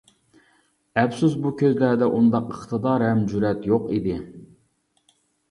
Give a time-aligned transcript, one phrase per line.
[1.01, 4.19] ئەپسۇس، بۇ كۆزلەردە ئۇنداق ئىقتىدار ھەم جۈرئەت يوق ئىدى.